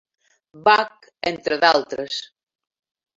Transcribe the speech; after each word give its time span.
Bach, 0.67 1.05
entre 1.31 1.59
d'altres. 1.65 2.17